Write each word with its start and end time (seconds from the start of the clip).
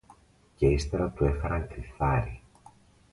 Και 0.55 0.67
ύστερα 0.67 1.09
του 1.09 1.25
έφεραν 1.25 1.67
κριθάρι 1.67 2.41